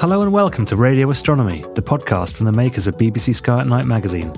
[0.00, 3.66] Hello and welcome to Radio Astronomy, the podcast from the makers of BBC Sky at
[3.66, 4.32] Night magazine.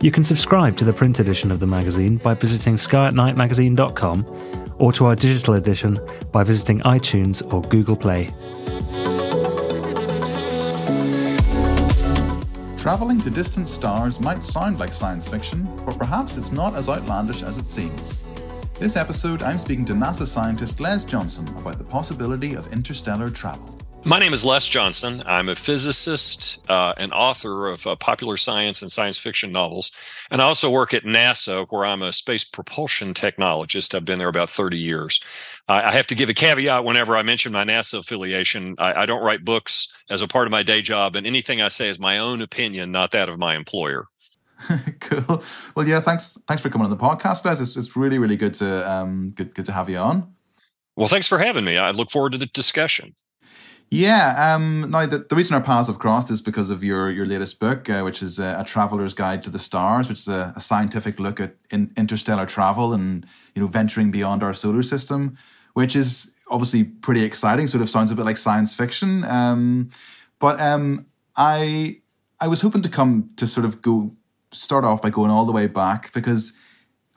[0.00, 5.04] You can subscribe to the print edition of the magazine by visiting skyatnightmagazine.com or to
[5.04, 8.30] our digital edition by visiting iTunes or Google Play.
[12.78, 17.42] Travelling to distant stars might sound like science fiction, but perhaps it's not as outlandish
[17.42, 18.20] as it seems.
[18.78, 23.76] This episode, I'm speaking to NASA scientist Les Johnson about the possibility of interstellar travel.
[24.04, 25.22] My name is Les Johnson.
[25.26, 29.92] I'm a physicist, uh, an author of uh, popular science and science fiction novels,
[30.28, 33.94] and I also work at NASA, where I'm a space propulsion technologist.
[33.94, 35.20] I've been there about 30 years.
[35.68, 38.74] Uh, I have to give a caveat whenever I mention my NASA affiliation.
[38.78, 41.68] I, I, don't write books as a part of my day job, and anything I
[41.68, 44.06] say is my own opinion, not that of my employer.
[45.00, 45.44] cool.
[45.76, 46.00] Well, yeah.
[46.00, 46.36] Thanks.
[46.48, 47.60] Thanks for coming on the podcast, Les.
[47.60, 50.34] It's, it's really, really good to um, good, good to have you on.
[50.96, 51.78] Well, thanks for having me.
[51.78, 53.14] I look forward to the discussion.
[53.92, 54.54] Yeah.
[54.54, 57.60] Um, now, the, the reason our paths have crossed is because of your your latest
[57.60, 60.60] book, uh, which is a, a, Traveler's Guide to the Stars, which is a, a
[60.60, 65.36] scientific look at in, interstellar travel and you know venturing beyond our solar system,
[65.74, 67.66] which is obviously pretty exciting.
[67.66, 69.24] Sort of sounds a bit like science fiction.
[69.24, 69.90] Um,
[70.38, 71.04] but um,
[71.36, 72.00] I
[72.40, 74.16] I was hoping to come to sort of go
[74.52, 76.54] start off by going all the way back because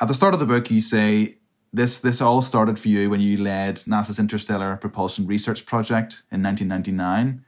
[0.02, 1.38] at the start of the book you say
[1.76, 6.42] this this all started for you when you led NASA's Interstellar Propulsion Research Project in
[6.42, 7.44] 1999,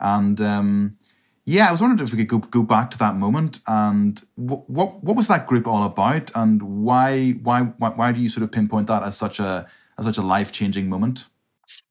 [0.00, 0.96] and um,
[1.44, 4.68] yeah, I was wondering if we could go, go back to that moment and what,
[4.68, 8.42] what what was that group all about, and why why why, why do you sort
[8.42, 9.66] of pinpoint that as such a
[9.98, 11.26] as such a life changing moment?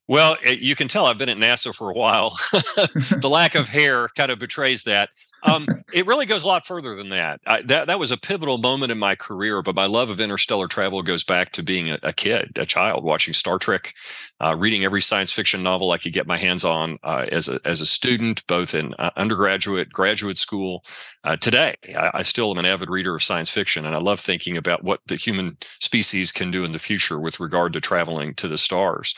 [0.07, 2.38] Well, you can tell I've been at NASA for a while.
[2.52, 5.09] the lack of hair kind of betrays that
[5.45, 7.39] um, it really goes a lot further than that.
[7.45, 10.67] I, that that was a pivotal moment in my career, but my love of interstellar
[10.67, 13.94] travel goes back to being a, a kid, a child, watching Star Trek,
[14.39, 17.59] uh, reading every science fiction novel I could get my hands on uh, as a
[17.66, 20.84] as a student, both in uh, undergraduate, graduate school.
[21.23, 24.19] Uh, today, I, I still am an avid reader of science fiction, and I love
[24.19, 28.34] thinking about what the human species can do in the future with regard to traveling
[28.35, 29.16] to the stars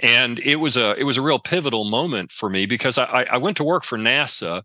[0.00, 3.36] and it was a it was a real pivotal moment for me because I, I
[3.36, 4.62] went to work for NASA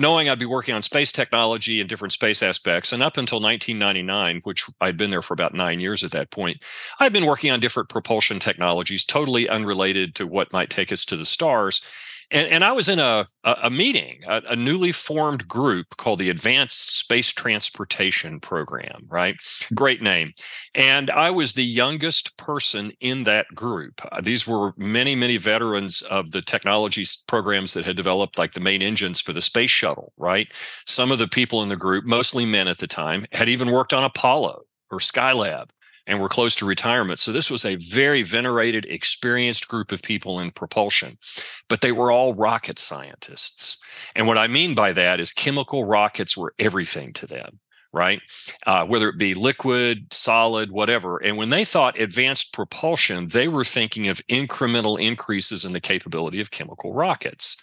[0.00, 2.90] knowing I'd be working on space technology and different space aspects.
[2.90, 6.62] And up until 1999, which I'd been there for about nine years at that point,
[6.98, 11.16] I'd been working on different propulsion technologies, totally unrelated to what might take us to
[11.16, 11.82] the stars.
[12.30, 16.30] And, and I was in a, a, meeting, a, a, newly formed group called the
[16.30, 19.36] Advanced Space Transportation Program, right?
[19.74, 20.32] Great name.
[20.74, 24.00] And I was the youngest person in that group.
[24.12, 28.60] Uh, these were many, many veterans of the technology programs that had developed, like the
[28.60, 30.48] main engines for the space shuttle, right?
[30.86, 33.92] Some of the people in the group, mostly men at the time, had even worked
[33.92, 35.70] on Apollo or Skylab
[36.06, 37.18] and were close to retirement.
[37.18, 41.18] So this was a very venerated, experienced group of people in propulsion,
[41.68, 43.78] but they were all rocket scientists.
[44.14, 47.60] And what I mean by that is chemical rockets were everything to them
[47.92, 48.20] right?
[48.66, 51.18] Uh, whether it be liquid, solid, whatever.
[51.18, 56.40] And when they thought advanced propulsion, they were thinking of incremental increases in the capability
[56.40, 57.60] of chemical rockets.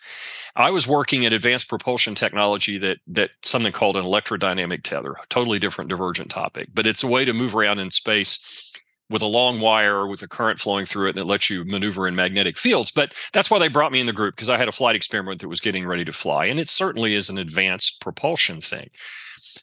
[0.56, 5.60] I was working at advanced propulsion technology that that something called an electrodynamic tether, totally
[5.60, 8.74] different divergent topic, but it's a way to move around in space
[9.10, 12.08] with a long wire with a current flowing through it and it lets you maneuver
[12.08, 12.92] in magnetic fields.
[12.92, 15.42] But that's why they brought me in the group because I had a flight experiment
[15.42, 16.46] that was getting ready to fly.
[16.46, 18.90] And it certainly is an advanced propulsion thing.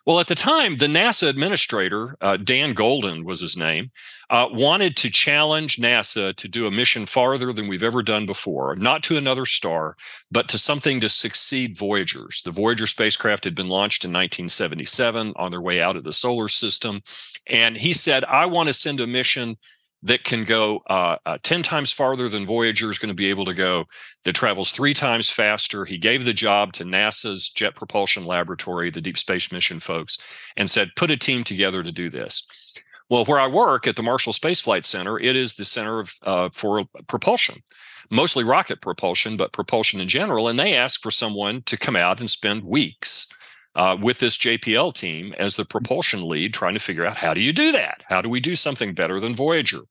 [0.07, 3.91] Well, at the time, the NASA administrator, uh, Dan Goldin was his name,
[4.31, 8.77] uh, wanted to challenge NASA to do a mission farther than we've ever done before,
[8.77, 9.97] not to another star,
[10.31, 12.43] but to something to succeed Voyagers.
[12.43, 16.49] The Voyager spacecraft had been launched in 1977 on their way out of the solar
[16.49, 17.03] system.
[17.47, 19.57] And he said, I want to send a mission
[20.05, 23.47] that can go uh, uh, 10 times farther than Voyager is going to be able
[23.47, 23.87] to go,
[24.25, 25.87] that travels three times faster.
[25.87, 30.19] He gave the job to NASA's Jet Propulsion Laboratory, the Deep Space Mission folks,
[30.59, 32.79] and said, put a team together to do this.
[33.09, 36.13] Well, where I work at the Marshall Space Flight Center, it is the center of,
[36.23, 37.63] uh, for propulsion,
[38.11, 40.49] mostly rocket propulsion, but propulsion in general.
[40.49, 43.27] And they asked for someone to come out and spend weeks
[43.75, 47.41] uh, with this JPL team as the propulsion lead, trying to figure out how do
[47.41, 48.03] you do that?
[48.09, 49.83] How do we do something better than Voyager?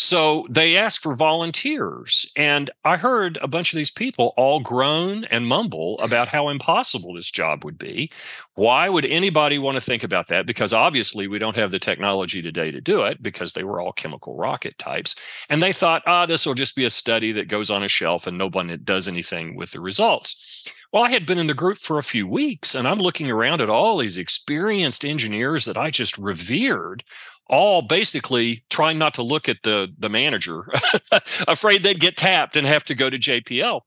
[0.00, 2.30] So they asked for volunteers.
[2.36, 7.14] And I heard a bunch of these people all groan and mumble about how impossible
[7.14, 8.12] this job would be.
[8.54, 10.46] Why would anybody want to think about that?
[10.46, 13.92] Because obviously we don't have the technology today to do it because they were all
[13.92, 15.16] chemical rocket types.
[15.50, 18.28] And they thought, ah, this will just be a study that goes on a shelf
[18.28, 20.72] and nobody does anything with the results.
[20.92, 23.60] Well, I had been in the group for a few weeks and I'm looking around
[23.60, 27.04] at all these experienced engineers that I just revered,
[27.48, 30.70] all basically trying not to look at the, the manager,
[31.48, 33.80] afraid they'd get tapped and have to go to JPL.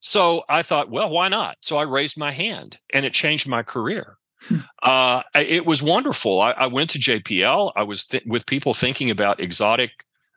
[0.00, 1.56] So I thought, well, why not?
[1.62, 4.18] So I raised my hand and it changed my career.
[4.42, 4.58] Hmm.
[4.82, 6.40] Uh, it was wonderful.
[6.40, 7.72] I, I, went to JPL.
[7.74, 9.90] I was th- with people thinking about exotic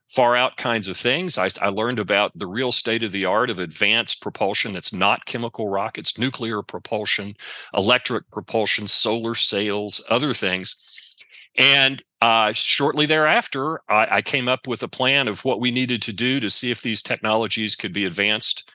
[0.08, 1.38] far out kinds of things.
[1.38, 5.26] I, I learned about the real state of the art of advanced propulsion that's not
[5.26, 7.36] chemical rockets, nuclear propulsion,
[7.76, 11.18] electric propulsion, solar sails, other things.
[11.56, 16.01] And uh, shortly thereafter, I, I, came up with a plan of what we needed
[16.01, 18.69] to do to see if these technologies could be advanced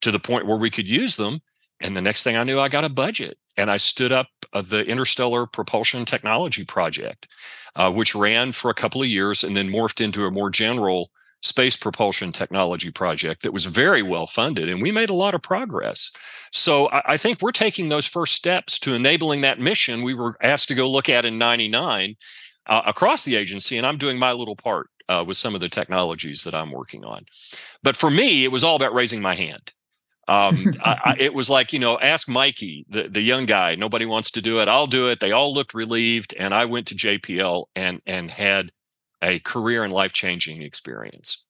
[0.00, 1.40] to the point where we could use them.
[1.80, 4.62] And the next thing I knew, I got a budget and I stood up uh,
[4.62, 7.28] the Interstellar Propulsion Technology Project
[7.76, 11.10] uh, which ran for a couple of years and then morphed into a more general
[11.42, 15.40] space propulsion technology project that was very well funded and we made a lot of
[15.40, 16.10] progress
[16.52, 20.36] so I, I, think we're taking those first steps to enabling that mission we were
[20.42, 22.16] asked to go look at in 99
[22.66, 25.68] uh, across the agency and i'm doing my little part uh, with some of the
[25.68, 27.24] technologies that i'm working on
[27.82, 29.72] but for me it was all about raising my hand
[30.28, 33.74] um, I, I, it was like, you know, ask Mikey, the, the young guy.
[33.74, 34.68] Nobody wants to do it.
[34.68, 35.18] I'll do it.
[35.18, 36.34] They all looked relieved.
[36.38, 38.70] And I went to JPL and and had
[39.20, 41.44] a career and life changing experience.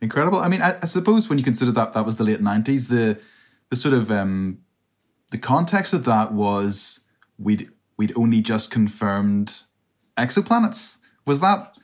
[0.00, 0.38] Incredible.
[0.38, 3.18] I mean, I, I, suppose when you consider that that was the late nineties, the
[3.70, 4.58] the sort of um,
[5.30, 7.00] the context of that was
[7.38, 9.62] we'd we'd only just confirmed
[10.18, 10.98] exoplanets.
[11.26, 11.74] Was that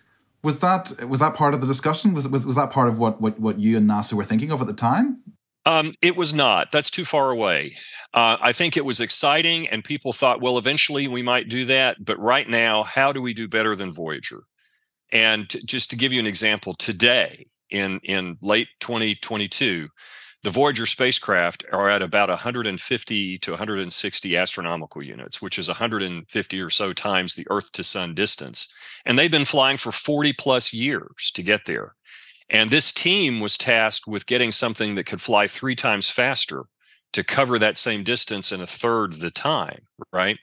[0.43, 2.15] was that was that part of the discussion?
[2.15, 4.61] Was was was that part of what what what you and NASA were thinking of
[4.61, 5.23] at the time?
[5.67, 6.73] Um, it was not.
[6.73, 7.77] That's too far away.
[8.15, 12.05] Uh, I think it was exciting, and people thought, well, eventually we might do that.
[12.05, 14.45] But right now, how do we do better than Voyager?
[15.13, 19.89] And t- just to give you an example, today in in late 2022,
[20.43, 26.71] the Voyager spacecraft are at about 150 to 160 astronomical units, which is 150 or
[26.71, 31.31] so times the Earth to Sun distance, and they've been flying for 40 plus years
[31.35, 31.95] to get there.
[32.49, 36.65] And this team was tasked with getting something that could fly three times faster
[37.13, 39.83] to cover that same distance in a third the time,
[40.13, 40.39] right?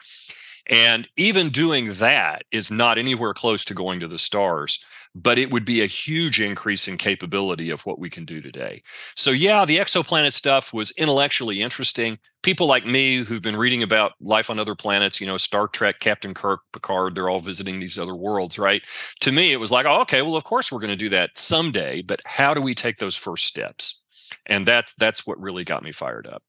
[0.67, 4.79] And even doing that is not anywhere close to going to the stars
[5.23, 8.83] but it would be a huge increase in capability of what we can do today.
[9.15, 12.19] So, yeah, the exoplanet stuff was intellectually interesting.
[12.43, 15.99] People like me who've been reading about life on other planets, you know, Star Trek,
[15.99, 18.83] Captain Kirk, Picard, they're all visiting these other worlds, right?
[19.21, 21.31] To me, it was like, oh, okay, well, of course we're going to do that
[21.35, 24.03] someday, but how do we take those first steps?
[24.45, 26.43] And that's that's what really got me fired up.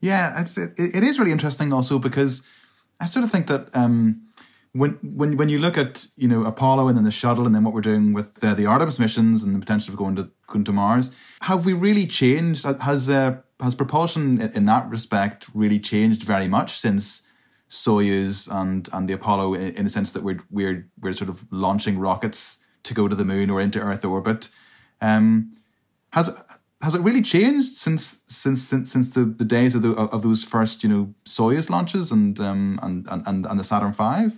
[0.00, 2.42] Yeah, it, it is really interesting also because
[3.00, 4.26] I sort of think that um,
[4.78, 7.64] when when when you look at you know Apollo and then the shuttle and then
[7.64, 10.64] what we're doing with uh, the Artemis missions and the potential of going to going
[10.64, 12.64] to Mars, have we really changed?
[12.64, 17.22] Has uh, has propulsion in that respect really changed very much since
[17.68, 21.44] Soyuz and and the Apollo in, in a sense that we're we're we're sort of
[21.50, 24.48] launching rockets to go to the moon or into Earth orbit?
[25.00, 25.52] Um,
[26.10, 26.42] has
[26.82, 30.44] has it really changed since since since, since the, the days of the of those
[30.44, 34.36] first you know Soyuz launches and um and and and the Saturn V?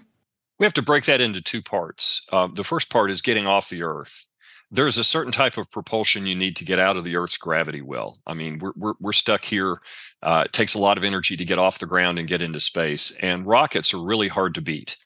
[0.59, 2.27] We have to break that into two parts.
[2.33, 4.27] Uh, the first part is getting off the Earth.
[4.71, 7.81] There's a certain type of propulsion you need to get out of the Earth's gravity
[7.81, 8.19] well.
[8.27, 9.81] I mean, we're we're, we're stuck here.
[10.23, 12.61] Uh, it takes a lot of energy to get off the ground and get into
[12.61, 14.97] space, and rockets are really hard to beat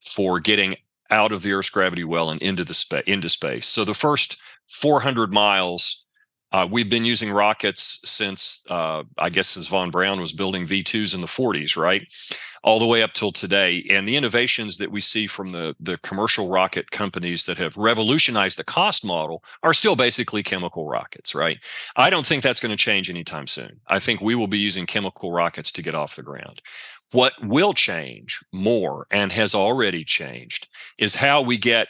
[0.00, 0.76] for getting
[1.10, 3.68] out of the Earth's gravity well and into the spa- into space.
[3.68, 6.06] So the first 400 miles,
[6.50, 11.14] uh, we've been using rockets since uh, I guess as von Braun was building V2s
[11.14, 12.02] in the 40s, right?
[12.64, 13.84] All the way up till today.
[13.90, 18.58] And the innovations that we see from the the commercial rocket companies that have revolutionized
[18.58, 21.58] the cost model are still basically chemical rockets, right?
[21.96, 23.80] I don't think that's going to change anytime soon.
[23.88, 26.62] I think we will be using chemical rockets to get off the ground.
[27.12, 31.88] What will change more and has already changed is how we get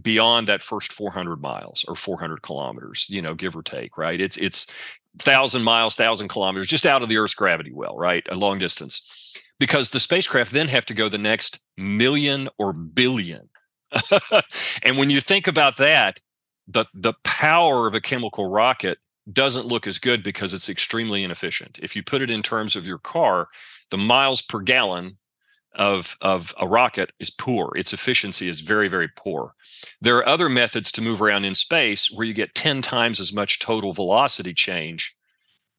[0.00, 4.20] beyond that first 400 miles or 400 kilometers, you know, give or take, right?
[4.20, 4.72] It's it's
[5.18, 8.26] thousand miles, thousand kilometers, just out of the Earth's gravity well, right?
[8.30, 13.48] A long distance, because the spacecraft then have to go the next million or billion.
[14.82, 16.20] and when you think about that,
[16.68, 18.98] the the power of a chemical rocket
[19.32, 21.78] doesn't look as good because it's extremely inefficient.
[21.82, 23.48] If you put it in terms of your car,
[23.90, 25.16] the miles per gallon
[25.74, 29.54] of of a rocket is poor its efficiency is very very poor
[30.00, 33.32] there are other methods to move around in space where you get 10 times as
[33.32, 35.14] much total velocity change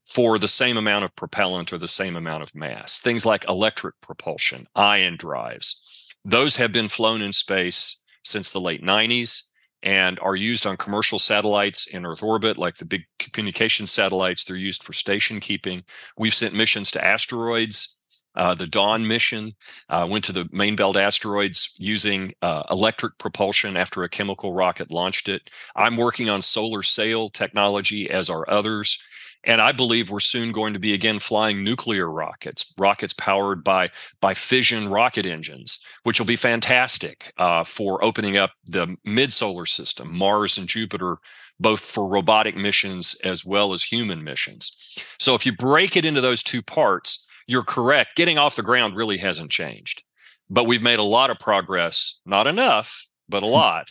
[0.05, 3.99] for the same amount of propellant or the same amount of mass things like electric
[4.01, 9.43] propulsion ion drives those have been flown in space since the late 90s
[9.83, 14.45] and are used on commercial satellites in Earth orbit, like the big communication satellites.
[14.45, 15.83] They're used for station keeping.
[16.17, 17.97] We've sent missions to asteroids
[18.35, 19.55] uh, the Dawn mission
[19.89, 24.91] uh, went to the main belt asteroids using uh, electric propulsion after a chemical rocket
[24.91, 25.49] launched it.
[25.75, 29.01] I'm working on solar sail technology, as are others.
[29.43, 33.89] And I believe we're soon going to be again flying nuclear rockets, rockets powered by
[34.19, 39.65] by fission rocket engines, which will be fantastic uh, for opening up the mid solar
[39.65, 41.17] system, Mars and Jupiter,
[41.59, 44.99] both for robotic missions as well as human missions.
[45.19, 48.15] So if you break it into those two parts, you're correct.
[48.15, 50.03] Getting off the ground really hasn't changed,
[50.49, 53.53] but we've made a lot of progress, not enough, but a hmm.
[53.53, 53.89] lot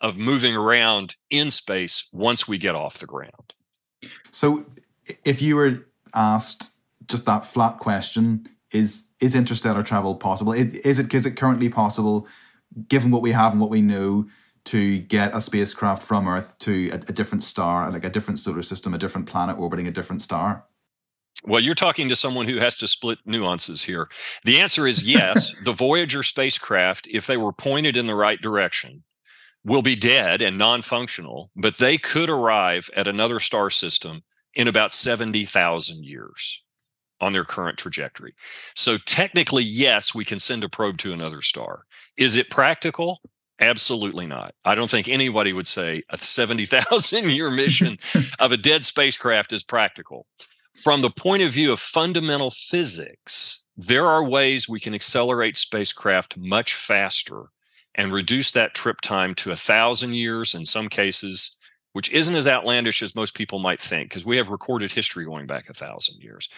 [0.00, 3.54] of moving around in space once we get off the ground.
[4.30, 4.66] So,
[5.24, 6.70] if you were asked
[7.08, 10.52] just that flat question, is is interstellar travel possible?
[10.52, 12.26] Is, is it is it currently possible,
[12.88, 14.26] given what we have and what we know,
[14.64, 18.62] to get a spacecraft from Earth to a, a different star, like a different solar
[18.62, 20.64] system, a different planet orbiting a different star?
[21.44, 24.08] Well, you're talking to someone who has to split nuances here.
[24.44, 25.54] The answer is yes.
[25.64, 29.02] the Voyager spacecraft, if they were pointed in the right direction,
[29.64, 34.22] will be dead and non functional, but they could arrive at another star system
[34.54, 36.62] in about 70,000 years
[37.20, 38.34] on their current trajectory.
[38.74, 41.84] So, technically, yes, we can send a probe to another star.
[42.16, 43.20] Is it practical?
[43.60, 44.54] Absolutely not.
[44.64, 47.98] I don't think anybody would say a 70,000 year mission
[48.38, 50.26] of a dead spacecraft is practical
[50.74, 56.36] from the point of view of fundamental physics, there are ways we can accelerate spacecraft
[56.36, 57.44] much faster
[57.94, 61.56] and reduce that trip time to a thousand years in some cases,
[61.92, 65.46] which isn't as outlandish as most people might think, because we have recorded history going
[65.46, 66.48] back a thousand years,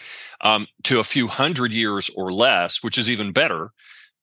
[0.41, 3.71] um, to a few hundred years or less, which is even better.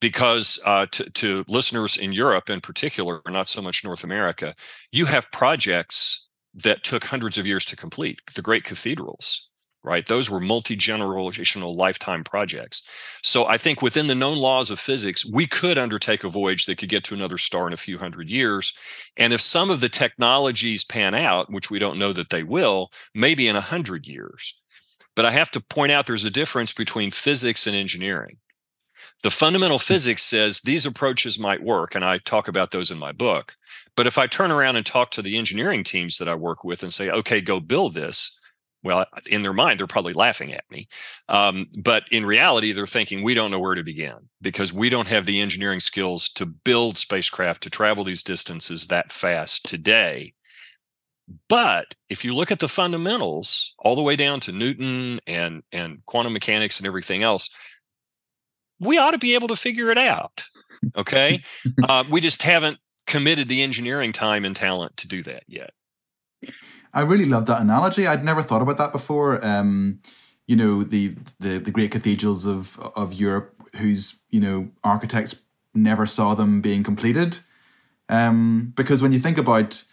[0.01, 4.53] Because uh, to, to listeners in Europe in particular, not so much North America,
[4.91, 8.21] you have projects that took hundreds of years to complete.
[8.35, 9.49] The great cathedrals,
[9.85, 10.07] right?
[10.07, 12.83] Those were multi generational lifetime projects.
[13.23, 16.79] So I think within the known laws of physics, we could undertake a voyage that
[16.79, 18.75] could get to another star in a few hundred years.
[19.17, 22.91] And if some of the technologies pan out, which we don't know that they will,
[23.15, 24.59] maybe in a hundred years.
[25.15, 28.39] But I have to point out there's a difference between physics and engineering.
[29.23, 29.85] The fundamental hmm.
[29.85, 33.57] physics says these approaches might work, and I talk about those in my book.
[33.97, 36.83] But if I turn around and talk to the engineering teams that I work with
[36.83, 38.39] and say, okay, go build this,
[38.85, 40.89] well, in their mind, they're probably laughing at me.
[41.29, 45.09] Um, but in reality, they're thinking we don't know where to begin because we don't
[45.09, 50.35] have the engineering skills to build spacecraft to travel these distances that fast today.
[51.49, 56.05] But if you look at the fundamentals, all the way down to Newton and, and
[56.07, 57.51] quantum mechanics and everything else,
[58.81, 60.45] we ought to be able to figure it out.
[60.97, 61.43] Okay.
[61.89, 65.71] uh, we just haven't committed the engineering time and talent to do that yet.
[66.93, 68.07] I really love that analogy.
[68.07, 69.45] I'd never thought about that before.
[69.45, 70.01] Um,
[70.47, 75.37] you know, the, the the great cathedrals of of Europe, whose you know architects
[75.75, 77.39] never saw them being completed.
[78.09, 79.85] Um, because when you think about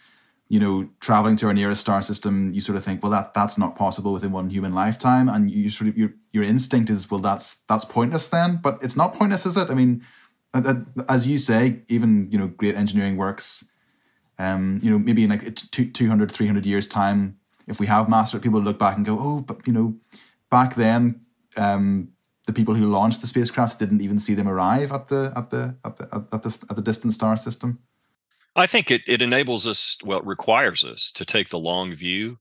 [0.48, 3.56] you know traveling to our nearest star system, you sort of think, well, that that's
[3.56, 7.20] not possible within one human lifetime, and you sort of your your instinct is, well,
[7.20, 8.58] that's that's pointless then.
[8.62, 9.70] But it's not pointless, is it?
[9.70, 10.04] I mean,
[11.08, 13.64] as you say, even you know great engineering works
[14.40, 18.60] um, you know, maybe in like 200, 300 years time, if we have mastered, people
[18.60, 19.94] look back and go, oh, but you know,
[20.50, 21.20] back then,
[21.58, 22.08] um,
[22.46, 25.76] the people who launched the spacecrafts didn't even see them arrive at the at the
[25.84, 27.80] at the at the, at the distant star system?
[28.56, 32.38] I think it, it enables us, well, it requires us to take the long view.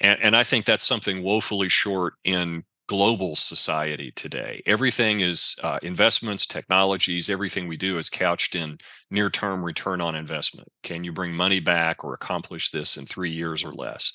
[0.00, 4.60] And, and I think that's something woefully short in global society today.
[4.66, 8.78] Everything is uh, investments, technologies, everything we do is couched in
[9.12, 10.66] near term return on investment.
[10.82, 14.12] Can you bring money back or accomplish this in three years or less?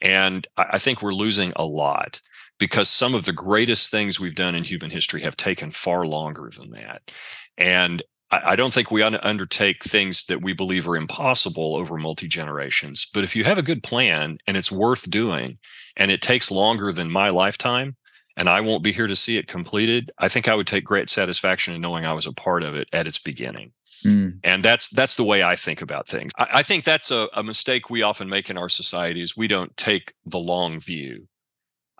[0.00, 2.20] And I think we're losing a lot
[2.58, 6.50] because some of the greatest things we've done in human history have taken far longer
[6.52, 7.12] than that.
[7.58, 8.02] And
[8.32, 12.26] I don't think we ought to undertake things that we believe are impossible over multi
[12.26, 13.06] generations.
[13.14, 15.58] But if you have a good plan and it's worth doing
[15.96, 17.96] and it takes longer than my lifetime,
[18.36, 21.10] and I won't be here to see it completed, I think I would take great
[21.10, 23.72] satisfaction in knowing I was a part of it at its beginning.
[24.04, 24.38] Mm.
[24.42, 26.32] And that's that's the way I think about things.
[26.38, 29.36] I, I think that's a, a, mistake we often make in our societies.
[29.36, 31.28] We don't take the long view.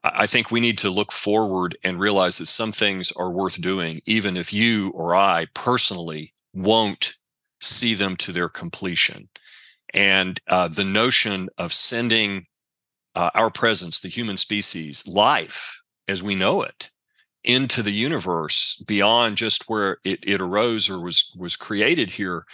[0.02, 3.60] I, I think we need to look forward and realize that some things are worth
[3.60, 7.14] doing, even if you or I personally won't
[7.60, 9.28] see them to their completion.
[9.92, 12.46] And uh, the notion of sending
[13.14, 15.79] uh, our presence, the human species, life
[16.10, 16.90] as we know it
[17.42, 22.44] into the universe beyond just where it, it arose or was was created here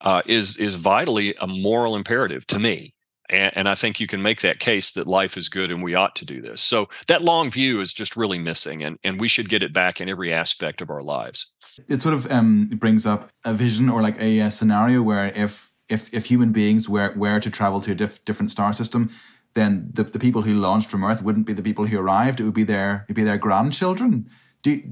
[0.00, 2.92] uh, is is vitally a moral imperative to me
[3.30, 5.94] and, and, I think you can make that case that life is good and we
[5.94, 6.60] ought to do this.
[6.60, 10.00] So that long view is just really missing, and, and we should get it back
[10.00, 11.50] in every aspect of our lives.
[11.88, 15.70] It sort of um, brings up a vision or like a, a, scenario where if
[15.88, 19.10] if if human beings were were to travel to a diff, different star system,
[19.54, 22.40] then the, the people who launched from Earth wouldn't be the people who arrived.
[22.40, 24.28] It would be their it'd be their grandchildren.
[24.62, 24.82] Do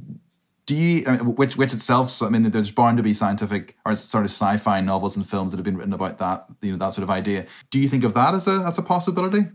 [0.66, 2.22] do you I mean, which which itself?
[2.22, 5.58] I mean, there's bound to be scientific or sort of sci-fi novels and films that
[5.58, 6.46] have been written about that.
[6.60, 7.46] You know that sort of idea.
[7.70, 9.48] Do you think of that as a as a possibility?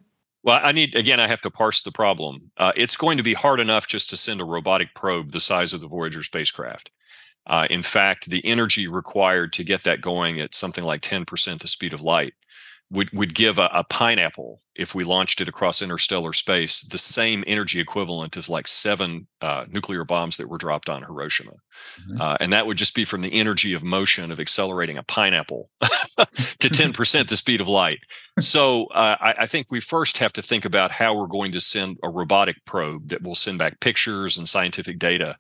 [0.44, 1.20] Well, I need again.
[1.20, 2.52] I have to parse the problem.
[2.58, 5.74] Uh, it's going to be hard enough just to send a robotic probe the size
[5.74, 6.92] of the Voyager spacecraft.
[7.48, 11.68] Uh, in fact, the energy required to get that going at something like 10% the
[11.68, 12.34] speed of light
[12.92, 17.44] would would give a, a, pineapple if we launched it across interstellar space the same
[17.48, 22.22] energy equivalent as like seven uh, nuclear bombs that were dropped on Hiroshima, mm-hmm.
[22.22, 25.70] uh, and that would just be from the energy of motion of accelerating a pineapple
[26.60, 28.00] to ten percent the speed of light.
[28.40, 31.60] So uh, I, I think we first have to think about how we're going to
[31.60, 35.38] send a robotic probe that will send back pictures and scientific data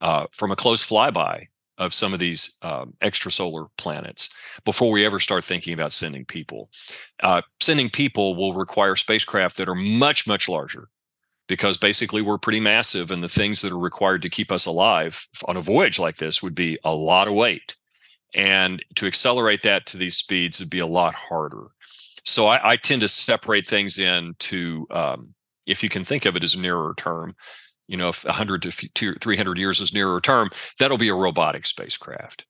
[0.00, 4.30] uh, from a close flyby of some of these um, extrasolar planets
[4.64, 6.70] before we ever start thinking about sending people.
[7.22, 10.88] Uh, sending people will require spacecraft that are much, much larger
[11.48, 15.28] because basically we're pretty massive, and the things that are required to keep us alive
[15.44, 17.76] on a voyage like this would be a lot of weight.
[18.34, 21.68] And to accelerate that to these speeds would be a lot harder.
[22.24, 25.34] So I, I tend to separate things into, um,
[25.64, 27.36] if you can think of it as a nearer term,
[27.88, 32.46] you know, if 100 to 300 years is nearer term, that'll be a robotic spacecraft.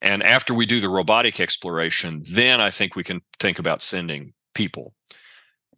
[0.00, 4.32] And after we do the robotic exploration, then I think we can think about sending
[4.54, 4.94] people.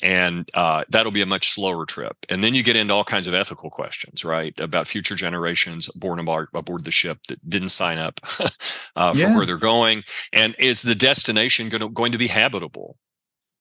[0.03, 2.16] And uh, that'll be a much slower trip.
[2.31, 4.59] And then you get into all kinds of ethical questions, right?
[4.59, 8.18] About future generations born aboard, aboard the ship that didn't sign up
[8.96, 9.37] uh, for yeah.
[9.37, 10.05] where they're going.
[10.33, 12.96] And is the destination going to, going to be habitable?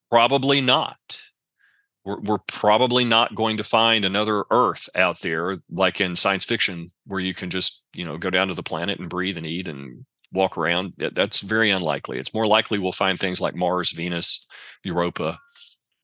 [0.09, 0.97] Probably not
[2.05, 6.89] we're, we're probably not going to find another Earth out there like in science fiction
[7.05, 9.67] where you can just you know go down to the planet and breathe and eat
[9.67, 10.93] and walk around.
[10.97, 12.19] That's very unlikely.
[12.19, 14.45] It's more likely we'll find things like Mars, Venus,
[14.83, 15.39] Europa.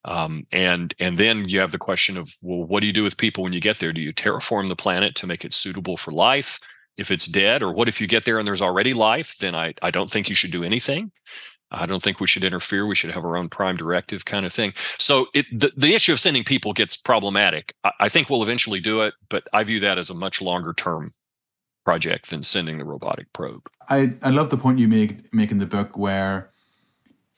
[0.04, 3.18] Um, and and then you have the question of well, what do you do with
[3.18, 3.94] people when you get there?
[3.94, 6.60] Do you terraform the planet to make it suitable for life?
[6.98, 9.38] If it's dead, or what if you get there and there's already life?
[9.40, 11.12] Then I I don't think you should do anything.
[11.72, 12.86] I don't think we should interfere.
[12.86, 14.74] We should have our own prime directive kind of thing.
[14.98, 17.74] So it, the, the issue of sending people gets problematic.
[17.84, 20.74] I, I think we'll eventually do it, but I view that as a much longer
[20.74, 21.12] term
[21.84, 23.68] project than sending the robotic probe.
[23.90, 26.52] I, I love the point you make make in the book where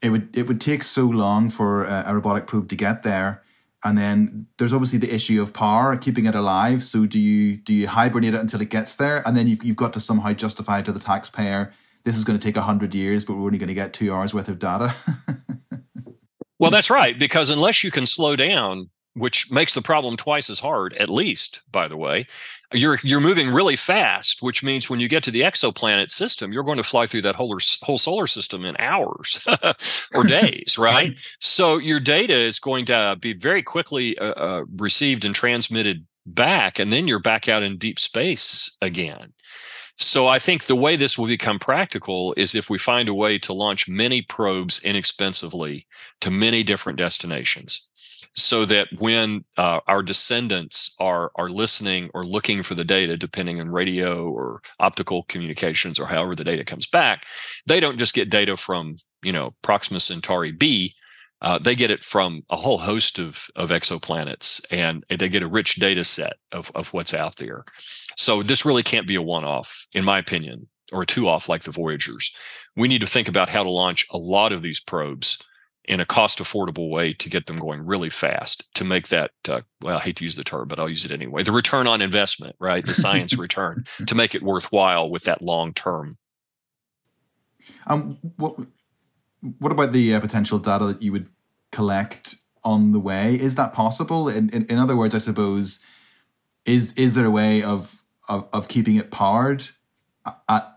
[0.01, 3.43] it would it would take so long for a, a robotic probe to get there
[3.83, 7.73] and then there's obviously the issue of power keeping it alive so do you do
[7.73, 10.79] you hibernate it until it gets there and then you've, you've got to somehow justify
[10.79, 11.73] it to the taxpayer
[12.07, 14.33] this is going to take 100 years, but we're only going to get two hours
[14.33, 14.95] worth of data.
[16.59, 17.19] well, that's right.
[17.19, 21.63] Because unless you can slow down, which makes the problem twice as hard, at least,
[21.69, 22.25] by the way,
[22.71, 26.63] you're you're moving really fast, which means when you get to the exoplanet system, you're
[26.63, 29.45] going to fly through that whole whole solar system in hours
[30.15, 31.17] or days, right?
[31.41, 36.79] so your data is going to be very quickly uh, uh, received and transmitted back,
[36.79, 39.33] and then you're back out in deep space again.
[39.99, 43.39] So I think the way this will become practical is if we find a way
[43.39, 45.87] to launch many probes inexpensively
[46.21, 47.89] to many different destinations.
[48.35, 53.59] so that when uh, our descendants are are listening or looking for the data, depending
[53.61, 57.25] on radio or optical communications or however the data comes back,
[57.67, 60.95] they don't just get data from you know Proxima Centauri b.
[61.41, 65.47] Uh, they get it from a whole host of, of exoplanets and they get a
[65.47, 67.63] rich data set of, of what's out there.
[68.15, 71.47] So this really can't be a one off, in my opinion, or a two off
[71.47, 72.33] like the Voyagers.
[72.75, 75.37] We need to think about how to launch a lot of these probes
[75.87, 79.61] in a cost affordable way to get them going really fast to make that uh,
[79.81, 82.01] well i hate to use the term but i'll use it anyway the return on
[82.01, 86.17] investment right the science return to make it worthwhile with that long term
[87.87, 88.55] um what
[89.59, 91.29] what about the uh, potential data that you would
[91.71, 95.79] collect on the way is that possible in, in, in other words i suppose
[96.65, 99.69] is is there a way of of, of keeping it powered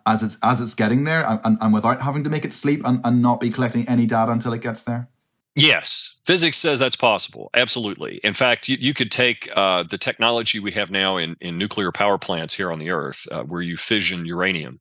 [0.06, 3.00] as it's as it's getting there and, and without having to make it sleep and,
[3.04, 5.08] and not be collecting any data until it gets there?
[5.56, 7.50] Yes, physics says that's possible.
[7.54, 8.20] Absolutely.
[8.22, 11.90] In fact, you, you could take uh, the technology we have now in, in nuclear
[11.90, 14.80] power plants here on the Earth, uh, where you fission uranium,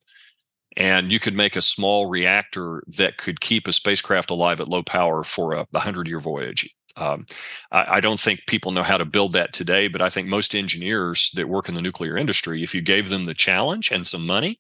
[0.78, 4.84] and you could make a small reactor that could keep a spacecraft alive at low
[4.84, 6.74] power for a 100 year voyage.
[6.96, 7.26] Um,
[7.72, 10.54] I, I, don't think people know how to build that today, but I think most
[10.54, 14.26] engineers that work in the nuclear industry, if you gave them the challenge and some
[14.26, 14.60] money,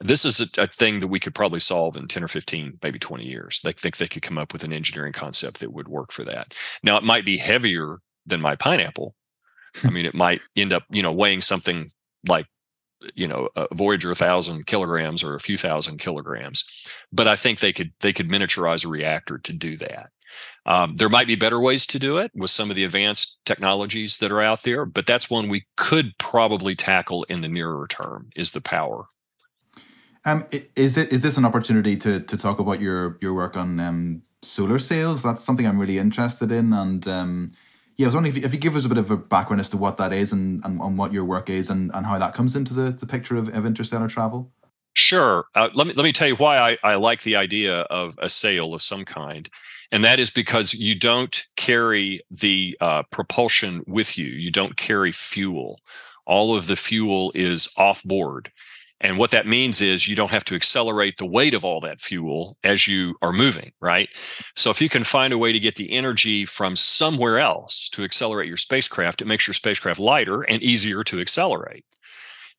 [0.00, 2.98] this is a, a, thing that we could probably solve in 10 or 15, maybe
[2.98, 3.60] 20 years.
[3.62, 6.54] They think they could come up with an engineering concept that would work for that.
[6.82, 9.14] Now, it might be heavier than my pineapple.
[9.82, 11.88] I mean, it might end up, you know, weighing something
[12.26, 12.46] like,
[13.14, 16.64] you know, a Voyager, a thousand kilograms or a few thousand kilograms.
[17.12, 20.10] But I think they could they could miniaturize a reactor to do that.
[20.66, 24.18] Um, there might be better ways to do it with some of the advanced technologies
[24.18, 28.30] that are out there, but that's one we could probably tackle in the nearer term
[28.34, 29.06] is the power.
[30.24, 33.78] Um, is it is this an opportunity to to talk about your your work on
[33.78, 35.22] um, solar sails?
[35.22, 37.52] That's something I'm really interested in, and um,
[37.96, 39.60] yeah, I was wondering if you, if you give us a bit of a background
[39.60, 42.18] as to what that is and, and, and what your work is and, and how
[42.18, 44.50] that comes into the, the picture of, of interstellar travel.
[44.94, 45.46] Sure.
[45.56, 48.28] Uh, let me let me tell you why I, I like the idea of a
[48.28, 49.50] sail of some kind
[49.94, 54.26] and that is because you don't carry the uh, propulsion with you.
[54.26, 55.80] You don't carry fuel.
[56.26, 58.50] All of the fuel is off board.
[59.04, 62.00] And what that means is you don't have to accelerate the weight of all that
[62.00, 64.08] fuel as you are moving, right?
[64.56, 68.02] So if you can find a way to get the energy from somewhere else to
[68.02, 71.84] accelerate your spacecraft, it makes your spacecraft lighter and easier to accelerate.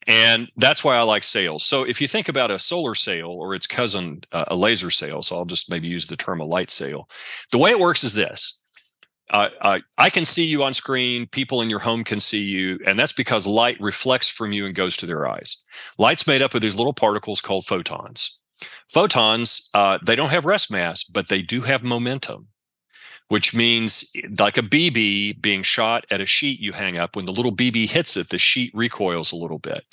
[0.06, 1.66] And that's why I like sails.
[1.66, 5.24] So if you think about a solar sail or its cousin, uh, a laser sail,
[5.24, 7.10] so I'll just maybe use the term a light sail.
[7.52, 8.60] The way it works is this.
[9.32, 11.28] Uh, I can see you on screen.
[11.28, 14.76] People in your home can see you, and that's because light reflects from you and
[14.76, 15.58] goes to their eyes.
[15.98, 18.40] Light's made up of these little particles called photons.
[18.88, 22.50] Photons, uh, they don't have rest mass, but they do have momentum
[23.28, 27.32] which means like a BB being shot at a sheet you hang up, when the
[27.32, 29.84] little BB hits it, the sheet recoils a little bit.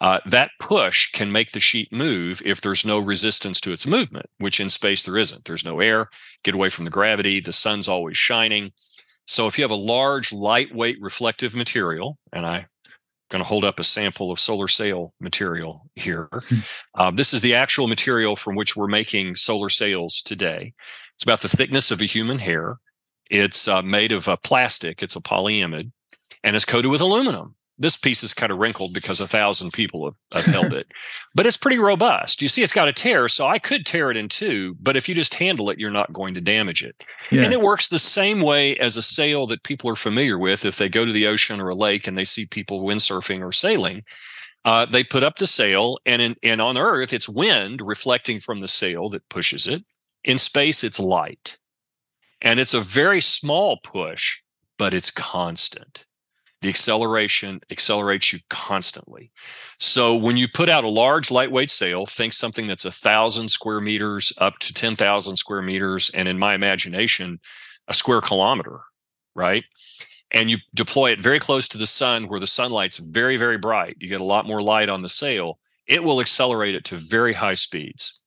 [0.00, 4.26] Uh, that push can make the sheet move if there's no resistance to its movement,
[4.38, 5.44] which in space there isn't.
[5.44, 6.08] There's no air,
[6.42, 8.72] get away from the gravity, the sun's always shining.
[9.26, 12.66] So if you have a large, lightweight reflective material, and I
[13.30, 16.28] going to hold up a sample of solar sail material here.
[16.32, 16.58] Hmm.
[16.96, 20.74] Um, this is the actual material from which we're making solar sails today.
[21.20, 22.78] It's about the thickness of a human hair.
[23.30, 25.02] It's uh, made of a plastic.
[25.02, 25.92] It's a polyimide,
[26.42, 27.56] and it's coated with aluminum.
[27.76, 30.86] This piece is kind of wrinkled because a thousand people have, have held it,
[31.34, 32.40] but it's pretty robust.
[32.40, 34.76] You see, it's got a tear, so I could tear it in two.
[34.80, 36.96] But if you just handle it, you're not going to damage it.
[37.30, 37.42] Yeah.
[37.42, 40.64] And it works the same way as a sail that people are familiar with.
[40.64, 43.52] If they go to the ocean or a lake and they see people windsurfing or
[43.52, 44.04] sailing,
[44.64, 48.60] uh, they put up the sail, and in, and on Earth, it's wind reflecting from
[48.60, 49.84] the sail that pushes it.
[50.24, 51.58] In space, it's light.
[52.42, 54.40] And it's a very small push,
[54.78, 56.06] but it's constant.
[56.62, 59.32] The acceleration accelerates you constantly.
[59.78, 63.80] So when you put out a large lightweight sail, think something that's a thousand square
[63.80, 66.10] meters up to 10,000 square meters.
[66.10, 67.40] And in my imagination,
[67.88, 68.80] a square kilometer,
[69.34, 69.64] right?
[70.32, 73.96] And you deploy it very close to the sun where the sunlight's very, very bright.
[73.98, 75.58] You get a lot more light on the sail.
[75.86, 78.19] It will accelerate it to very high speeds.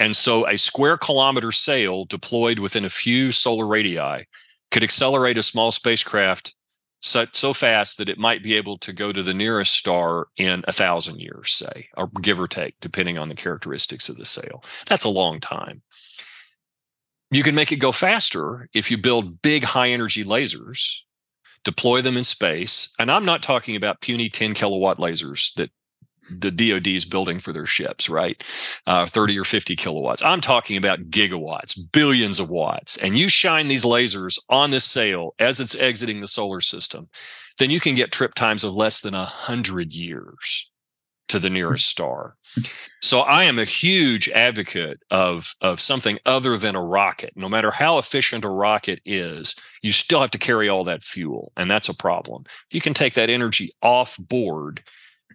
[0.00, 4.26] And so a square kilometer sail deployed within a few solar radii
[4.70, 6.54] could accelerate a small spacecraft
[7.00, 10.64] so, so fast that it might be able to go to the nearest star in
[10.66, 14.64] a thousand years, say, or give or take, depending on the characteristics of the sail.
[14.86, 15.82] That's a long time.
[17.30, 20.96] You can make it go faster if you build big high energy lasers,
[21.62, 22.90] deploy them in space.
[22.98, 25.70] And I'm not talking about puny 10 kilowatt lasers that
[26.30, 28.42] the DoD is building for their ships, right?
[28.86, 30.22] Uh, 30 or 50 kilowatts.
[30.22, 32.96] I'm talking about gigawatts, billions of watts.
[32.96, 37.08] And you shine these lasers on this sail as it's exiting the solar system,
[37.58, 40.70] then you can get trip times of less than 100 years
[41.30, 42.36] to the nearest star.
[43.00, 47.32] So I am a huge advocate of of something other than a rocket.
[47.36, 51.52] No matter how efficient a rocket is, you still have to carry all that fuel,
[51.56, 52.42] and that's a problem.
[52.46, 54.82] If you can take that energy off board,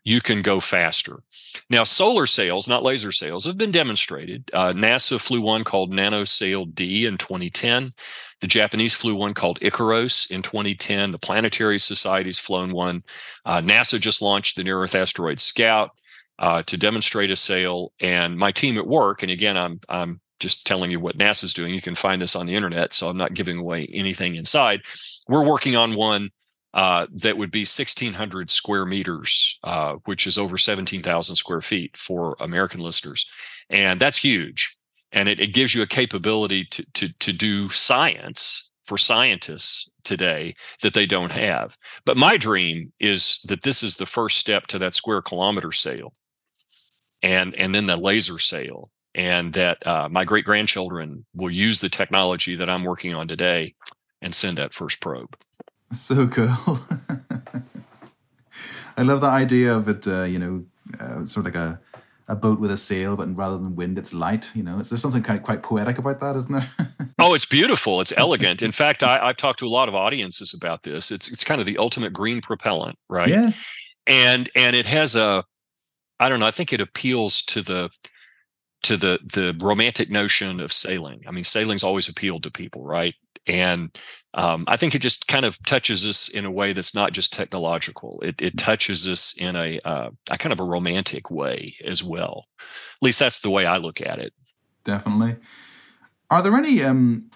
[0.05, 1.23] you can go faster.
[1.69, 4.49] Now, solar sails, not laser sails, have been demonstrated.
[4.53, 7.91] Uh, NASA flew one called NanoSail D in 2010.
[8.39, 11.11] The Japanese flew one called IKAROS in 2010.
[11.11, 13.03] The Planetary Society's flown one.
[13.45, 15.91] Uh, NASA just launched the Near Earth Asteroid Scout
[16.37, 17.91] uh, to demonstrate a sail.
[17.99, 21.73] And my team at work, and again, I'm I'm just telling you what NASA's doing.
[21.73, 24.81] You can find this on the internet, so I'm not giving away anything inside.
[25.27, 26.29] We're working on one
[26.75, 32.37] uh, that would be 1,600 square meters, uh, which is over 17,000 square feet for
[32.39, 33.29] American listeners,
[33.69, 34.77] and that's huge.
[35.11, 40.55] And it, it gives you a capability to, to to do science for scientists today
[40.83, 41.77] that they don't have.
[42.05, 46.13] But my dream is that this is the first step to that square kilometer sail,
[47.23, 51.89] and and then the laser sail, and that uh, my great grandchildren will use the
[51.89, 53.73] technology that I'm working on today
[54.21, 55.35] and send that first probe.
[55.91, 56.79] So cool.
[58.97, 60.07] I love the idea of it.
[60.07, 60.65] Uh, you know,
[60.99, 61.79] uh, sort of like a
[62.27, 64.49] a boat with a sail, but rather than wind, it's light.
[64.55, 66.69] You know, is there something kind of quite poetic about that, isn't there?
[67.19, 68.01] oh, it's beautiful.
[68.01, 68.61] It's elegant.
[68.61, 71.11] In fact, I, have talked to a lot of audiences about this.
[71.11, 73.29] It's it's kind of the ultimate green propellant, right?
[73.29, 73.51] Yeah.
[74.07, 75.45] And and it has a,
[76.19, 76.47] I don't know.
[76.47, 77.89] I think it appeals to the
[78.83, 81.23] to the the romantic notion of sailing.
[81.27, 83.13] I mean, sailing's always appealed to people, right?
[83.47, 83.97] And
[84.33, 87.31] um, I think it just kind of touches us in a way that's not just
[87.31, 88.19] technological.
[88.21, 92.45] It, it touches us in a, uh, a kind of a romantic way as well.
[92.59, 94.33] At least that's the way I look at it.
[94.83, 95.37] Definitely.
[96.29, 97.29] Are there any um,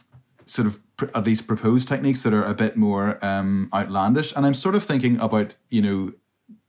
[0.45, 4.35] sort of pr- at least proposed techniques that are a bit more um, outlandish?
[4.35, 6.13] And I'm sort of thinking about you know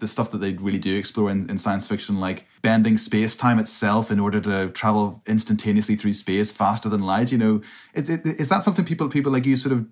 [0.01, 3.59] the stuff that they really do explore in, in science fiction, like bending space time
[3.59, 7.31] itself in order to travel instantaneously through space faster than light.
[7.31, 7.61] You know,
[7.95, 9.87] is, is that something people people like you sort of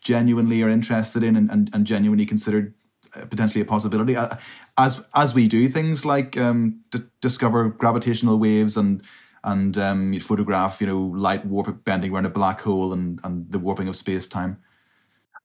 [0.00, 2.74] genuinely are interested in and, and, and genuinely considered
[3.14, 4.36] uh, potentially a possibility uh,
[4.78, 9.02] as as we do things like um, d- discover gravitational waves and
[9.44, 13.58] and um, photograph you know light warp bending around a black hole and and the
[13.58, 14.62] warping of space time.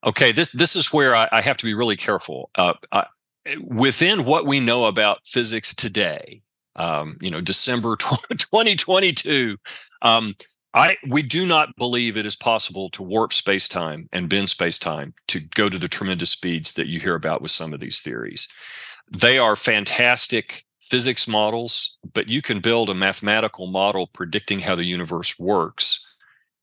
[0.06, 2.50] Okay, this this is where I, I have to be really careful.
[2.56, 3.08] Uh, I,
[3.62, 6.42] within what we know about physics today,
[6.76, 9.58] um, you know, December 2022,
[10.02, 10.36] um,
[10.74, 15.40] I we do not believe it is possible to warp space-time and bend space-time to
[15.40, 18.48] go to the tremendous speeds that you hear about with some of these theories.
[19.10, 24.86] They are fantastic physics models, but you can build a mathematical model predicting how the
[24.86, 26.07] universe works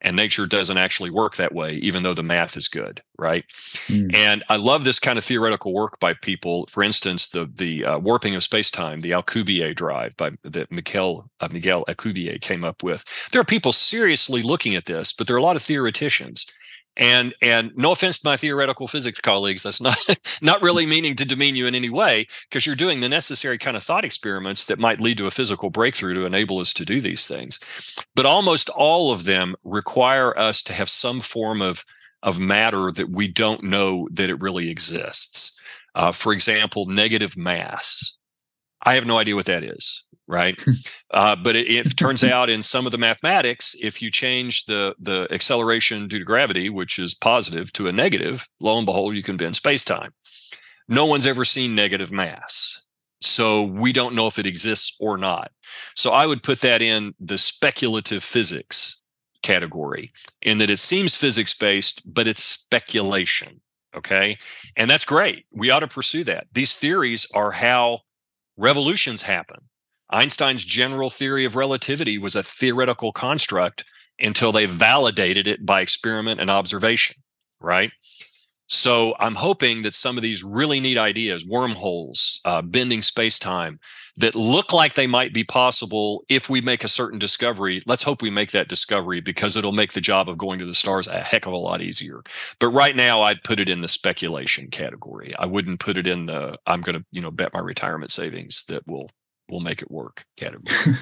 [0.04, 3.44] and nature doesn't actually work that way even though the math is good right
[3.88, 4.14] mm.
[4.14, 7.98] and i love this kind of theoretical work by people for instance the the uh,
[7.98, 13.04] warping of space-time the alcubierre drive by that miguel uh, miguel alcubierre came up with
[13.32, 16.46] there are people seriously looking at this but there are a lot of theoreticians
[16.96, 19.96] and and no offense to my theoretical physics colleagues that's not
[20.42, 23.76] not really meaning to demean you in any way because you're doing the necessary kind
[23.76, 27.00] of thought experiments that might lead to a physical breakthrough to enable us to do
[27.00, 27.58] these things.
[28.14, 31.84] But almost all of them require us to have some form of
[32.22, 35.58] of matter that we don't know that it really exists.
[35.94, 38.18] Uh, for example negative mass.
[38.86, 40.58] I have no idea what that is right?
[41.12, 44.94] uh, but it, it turns out in some of the mathematics, if you change the
[44.98, 49.22] the acceleration due to gravity, which is positive, to a negative, lo and behold, you
[49.22, 50.12] can bend space time.
[50.88, 52.82] No one's ever seen negative mass.
[53.20, 55.50] So we don't know if it exists or not.
[55.96, 59.00] So I would put that in the speculative physics
[59.42, 63.60] category in that it seems physics based, but it's speculation.
[63.96, 64.38] Okay.
[64.76, 65.46] And that's great.
[65.52, 66.48] We ought to pursue that.
[66.52, 68.00] These theories are how
[68.56, 69.68] revolutions happen.
[70.10, 73.84] Einstein's general theory of relativity was a theoretical construct
[74.20, 77.16] until they validated it by experiment and observation,
[77.60, 77.90] right?
[78.66, 83.78] So I'm hoping that some of these really neat ideas, wormholes, uh, bending space time,
[84.16, 87.82] that look like they might be possible if we make a certain discovery.
[87.84, 90.74] Let's hope we make that discovery because it'll make the job of going to the
[90.74, 92.22] stars a heck of a lot easier.
[92.58, 95.34] But right now, I'd put it in the speculation category.
[95.38, 98.64] I wouldn't put it in the I'm going to you know bet my retirement savings
[98.68, 99.10] that will
[99.54, 100.98] will make it work category.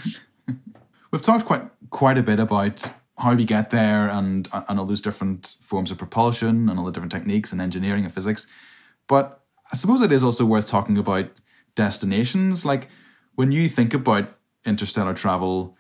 [1.11, 5.01] We've talked quite quite a bit about how we get there and and all those
[5.01, 8.47] different forms of propulsion and all the different techniques and engineering and physics.
[9.09, 9.41] But
[9.73, 11.27] I suppose it is also worth talking about
[11.75, 12.65] destinations.
[12.65, 12.89] Like,
[13.35, 15.77] when you think about interstellar travel,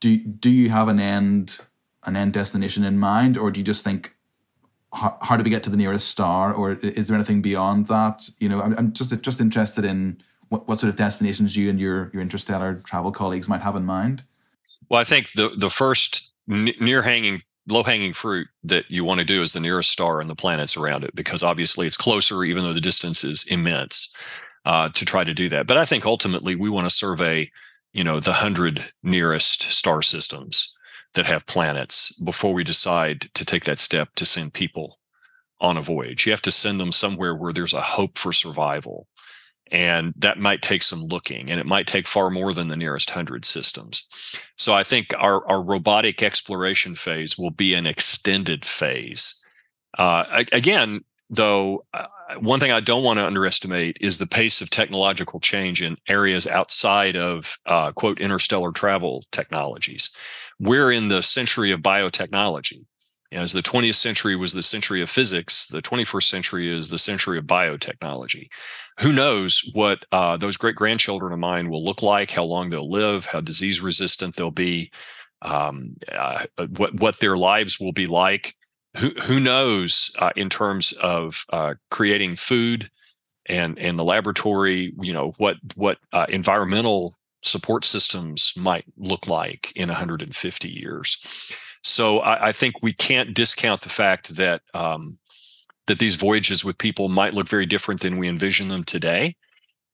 [0.00, 1.58] do do you have an end
[2.04, 4.16] an end destination in mind, or do you just think
[4.92, 8.28] how, how do we get to the nearest star, or is there anything beyond that?
[8.38, 11.80] You know, I'm, I'm just just interested in what, what sort of destinations you and
[11.80, 14.22] your your interstellar travel colleagues might have in mind.
[14.90, 19.26] Well, I think the the first near hanging low hanging fruit that you want to
[19.26, 22.64] do is the nearest star and the planets around it because obviously it's closer even
[22.64, 24.14] though the distance is immense
[24.64, 25.66] uh, to try to do that.
[25.66, 27.50] But i think ultimately we want to survey
[27.92, 30.74] you know the 100 nearest star systems
[31.14, 34.98] that have planets before we decide to take that step to send people
[35.60, 36.24] on a voyage.
[36.24, 39.06] You have to send them somewhere where there's a hope for survival
[39.70, 43.10] and that might take some looking and it might take far more than the nearest
[43.10, 44.06] 100 systems.
[44.56, 49.34] So i think our, our robotic exploration phase will be an extended phase.
[49.98, 52.06] Uh, again though uh,
[52.38, 56.46] one thing i don't want to underestimate is the pace of technological change in areas
[56.46, 60.10] outside of uh, quote interstellar travel technologies.
[60.58, 62.84] We're in the century of biotechnology.
[63.32, 67.38] As the 20th century was the century of physics, the 21st century is the century
[67.38, 68.48] of biotechnology.
[69.00, 72.90] Who knows what uh, those great grandchildren of mine will look like, how long they'll
[72.90, 74.90] live, how disease resistant they'll be,
[75.42, 76.44] um, uh,
[76.76, 78.54] what what their lives will be like.
[78.98, 82.90] Who who knows uh, in terms of uh, creating food
[83.46, 89.72] and and the laboratory, you know what what uh, environmental support systems might look like
[89.74, 91.54] in 150 years.
[91.82, 95.18] So I, I think we can't discount the fact that um,
[95.86, 99.34] that these voyages with people might look very different than we envision them today.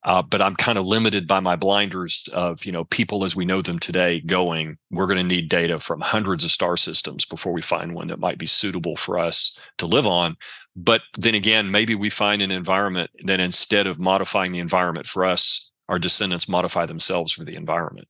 [0.04, 3.44] Uh, but I'm kind of limited by my blinders of you know people as we
[3.44, 4.78] know them today going.
[4.90, 8.20] We're going to need data from hundreds of star systems before we find one that
[8.20, 10.36] might be suitable for us to live on.
[10.76, 15.24] But then again, maybe we find an environment that instead of modifying the environment for
[15.24, 18.06] us, our descendants modify themselves for the environment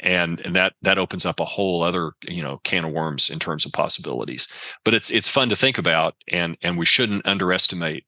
[0.00, 3.38] and and that that opens up a whole other you know can of worms in
[3.38, 4.48] terms of possibilities.
[4.84, 8.04] But it's it's fun to think about and and we shouldn't underestimate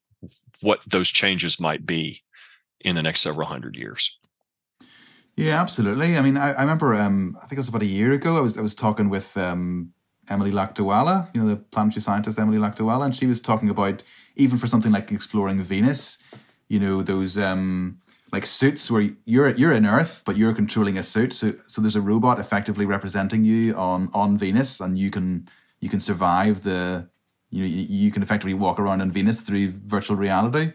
[0.61, 2.21] what those changes might be
[2.81, 4.17] in the next several hundred years.
[5.35, 6.17] Yeah absolutely.
[6.17, 8.41] I mean i, I remember um i think it was about a year ago i
[8.41, 9.93] was i was talking with um
[10.29, 14.03] emily lakdawalla you know the planetary scientist emily lakdawalla and she was talking about
[14.35, 16.19] even for something like exploring venus
[16.67, 17.97] you know those um
[18.31, 21.33] like suits where you're you're in Earth, but you're controlling a suit.
[21.33, 25.47] So so there's a robot effectively representing you on on Venus, and you can
[25.79, 27.07] you can survive the
[27.49, 30.73] you know you can effectively walk around on Venus through virtual reality.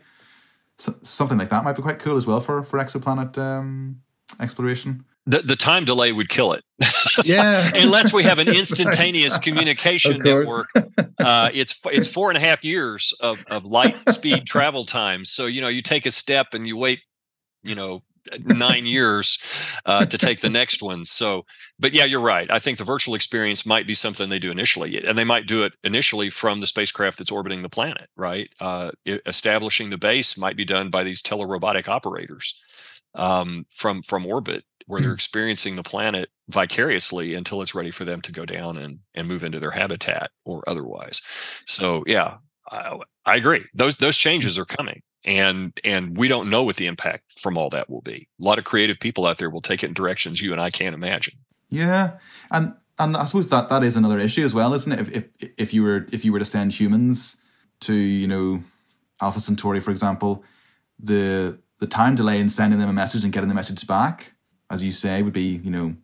[0.76, 4.00] So, something like that might be quite cool as well for for exoplanet um,
[4.40, 5.04] exploration.
[5.26, 6.64] The, the time delay would kill it.
[7.24, 10.66] Yeah, unless we have an instantaneous communication network.
[11.18, 15.24] Uh, it's it's four and a half years of of light speed travel time.
[15.24, 17.00] So you know you take a step and you wait
[17.64, 18.02] you know
[18.44, 19.38] nine years
[19.86, 21.04] uh, to take the next one.
[21.04, 21.44] So,
[21.78, 22.50] but yeah, you're right.
[22.50, 25.64] I think the virtual experience might be something they do initially, and they might do
[25.64, 28.08] it initially from the spacecraft that's orbiting the planet.
[28.16, 32.60] Right, uh, establishing the base might be done by these telerobotic operators
[33.14, 35.14] um, from from orbit, where they're hmm.
[35.14, 39.44] experiencing the planet vicariously until it's ready for them to go down and and move
[39.44, 41.20] into their habitat or otherwise.
[41.66, 42.36] So, yeah,
[42.70, 43.64] I, I agree.
[43.74, 47.70] Those those changes are coming and and we don't know what the impact from all
[47.70, 48.28] that will be.
[48.40, 50.70] A lot of creative people out there will take it in directions you and i
[50.70, 51.34] can't imagine.
[51.68, 52.18] Yeah
[52.50, 55.00] and and i suppose that that is another issue as well isn't it?
[55.00, 57.36] If if, if you were if you were to send humans
[57.80, 58.60] to you know
[59.20, 60.44] alpha centauri for example
[60.98, 64.34] the the time delay in sending them a message and getting the message back
[64.70, 65.96] as you say would be you know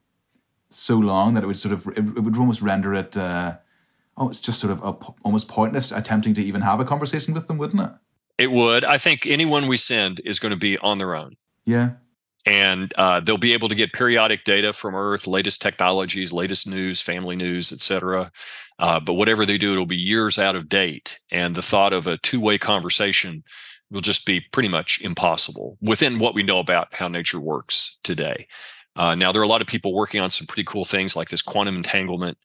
[0.69, 3.57] so long that it would sort of it, it would almost render it uh
[4.17, 4.93] oh it's just sort of a,
[5.25, 7.91] almost pointless attempting to even have a conversation with them wouldn't it
[8.41, 8.85] it would.
[8.85, 11.37] I think anyone we send is going to be on their own.
[11.67, 11.91] Yeah.
[12.47, 17.03] And uh, they'll be able to get periodic data from Earth, latest technologies, latest news,
[17.03, 18.33] family news, etc.
[18.79, 21.19] Uh, but whatever they do, it'll be years out of date.
[21.31, 23.45] And the thought of a two-way conversation
[23.91, 28.47] will just be pretty much impossible within what we know about how nature works today.
[28.97, 31.29] Uh, now, there are a lot of people working on some pretty cool things like
[31.29, 32.39] this quantum entanglement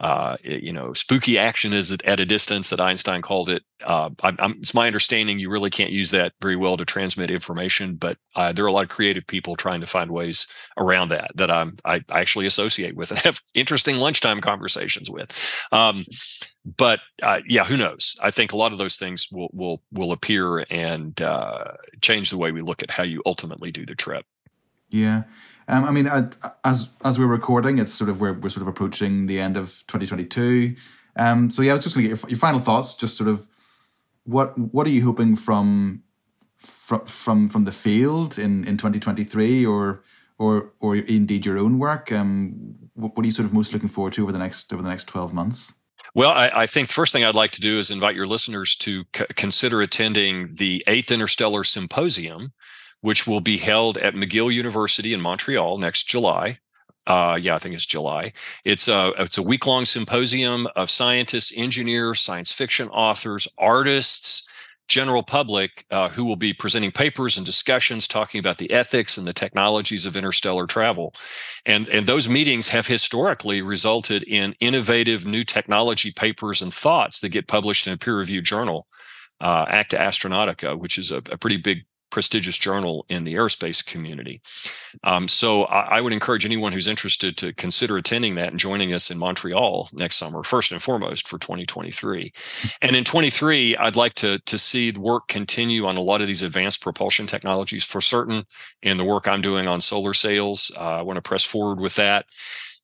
[0.00, 3.64] uh, you know, spooky action is at a distance that Einstein called it.
[3.84, 7.96] Uh, I, it's my understanding you really can't use that very well to transmit information,
[7.96, 10.46] but uh, there are a lot of creative people trying to find ways
[10.76, 15.32] around that that I'm, I actually associate with and have interesting lunchtime conversations with.
[15.72, 16.04] Um,
[16.64, 18.16] but uh, yeah, who knows?
[18.22, 21.72] I think a lot of those things will will will appear and uh,
[22.02, 24.26] change the way we look at how you ultimately do the trip.
[24.90, 25.24] Yeah,
[25.68, 26.08] um, I mean,
[26.64, 29.84] as as we're recording, it's sort of we're we're sort of approaching the end of
[29.86, 30.74] 2022.
[31.16, 32.94] Um, so yeah, I was just going to get your, your final thoughts.
[32.94, 33.46] Just sort of
[34.24, 36.02] what what are you hoping from
[36.56, 40.02] from from from the field in in 2023, or
[40.38, 42.10] or or indeed your own work.
[42.12, 44.82] Um, what, what are you sort of most looking forward to over the next over
[44.82, 45.74] the next twelve months?
[46.14, 48.74] Well, I, I, think the first thing I'd like to do is invite your listeners
[48.76, 52.52] to c- consider attending the Eighth Interstellar Symposium,
[53.00, 56.58] which will be held at McGill University in Montreal next July.
[57.06, 58.32] Uh, yeah, I think it's July.
[58.64, 64.46] It's a it's a week long symposium of scientists, engineers, science fiction authors, artists,
[64.88, 69.26] general public uh, who will be presenting papers and discussions talking about the ethics and
[69.26, 71.14] the technologies of interstellar travel.
[71.64, 77.28] And, and those meetings have historically resulted in innovative new technology papers and thoughts that
[77.28, 78.86] get published in a peer reviewed journal,
[79.40, 84.40] uh, Acta Astronautica, which is a, a pretty big prestigious journal in the aerospace community.
[85.04, 88.92] Um, so I, I, would encourage anyone who's interested to consider attending that and joining
[88.92, 92.32] us in Montreal next summer, first and foremost for 2023.
[92.80, 96.42] And in 23, I'd like to, to see work continue on a lot of these
[96.42, 98.44] advanced propulsion technologies for certain
[98.82, 100.72] in the work I'm doing on solar sails.
[100.76, 102.26] Uh, I want to press forward with that.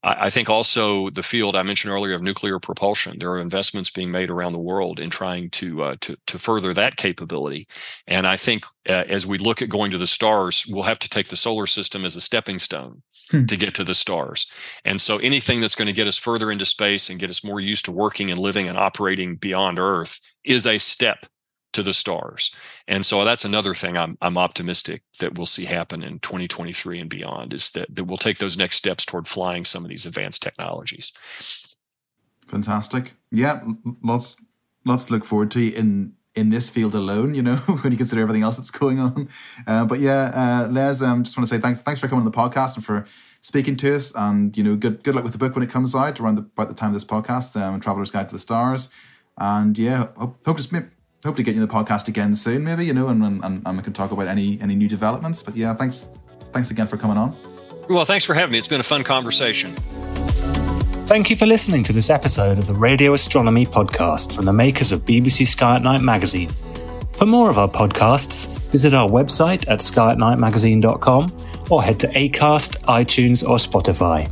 [0.07, 3.19] I think also the field I mentioned earlier of nuclear propulsion.
[3.19, 6.75] There are investments being made around the world in trying to uh, to, to further
[6.75, 7.67] that capability.
[8.07, 11.09] And I think uh, as we look at going to the stars, we'll have to
[11.09, 13.47] take the solar system as a stepping stone hmm.
[13.47, 14.47] to get to the stars.
[14.85, 17.61] And so anything that's going to get us further into space and get us more
[17.61, 21.25] used to working and living and operating beyond Earth is a step
[21.75, 22.55] to the stars.
[22.89, 27.11] And so that's another thing I'm I'm optimistic that we'll see happen in 2023 and
[27.11, 30.43] beyond is that, that we'll take those next steps toward flying some of these advanced
[30.43, 31.13] technologies.
[32.49, 33.15] Fantastic.
[33.31, 33.63] Yeah,
[34.03, 34.37] lots
[34.85, 38.23] lots to look forward to in in this field alone, you know, when you consider
[38.23, 39.29] everything else that's going on.
[39.67, 42.31] Uh, but yeah, uh, Les, um, just want to say thanks, thanks for coming on
[42.31, 43.07] the podcast and for
[43.41, 44.13] speaking to us.
[44.15, 46.43] And you know, good good luck with the book when it comes out around the,
[46.43, 48.89] about the time of this podcast, um, Traveler's Guide to the Stars.
[49.39, 50.63] And yeah, hope, hope to
[51.25, 53.77] hope to get you in the podcast again soon, maybe you know, and, and and
[53.77, 55.43] we can talk about any any new developments.
[55.43, 56.09] But yeah, thanks
[56.53, 57.37] thanks again for coming on.
[57.89, 58.59] Well, thanks for having me.
[58.59, 59.75] It's been a fun conversation.
[61.07, 64.91] Thank you for listening to this episode of the Radio Astronomy podcast from the makers
[64.91, 66.51] of BBC Sky at Night magazine.
[67.17, 73.47] For more of our podcasts, visit our website at skyatnightmagazine.com or head to Acast, iTunes,
[73.47, 74.31] or Spotify.